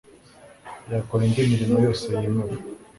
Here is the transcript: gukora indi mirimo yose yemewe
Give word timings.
gukora 0.99 1.21
indi 1.27 1.49
mirimo 1.51 1.75
yose 1.85 2.05
yemewe 2.19 2.53